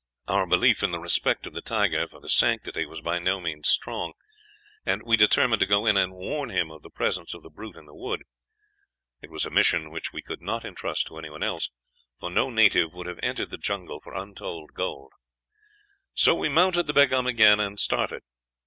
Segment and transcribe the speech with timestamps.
[0.27, 4.13] Our belief in the respect of the tiger for sanctity was by no means strong,
[4.83, 7.75] and we determined to go in and warn him of the presence of the brute
[7.75, 8.23] in the wood.
[9.21, 11.69] It was a mission which we could not intrust to anyone else,
[12.19, 15.11] for no native would have entered the jungle for untold gold;
[16.15, 18.23] so we mounted the Begaum again, and started.